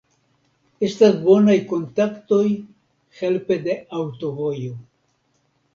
[0.87, 2.41] Estas bonaj kontaktoj
[3.21, 4.79] helpe de aŭtovojo.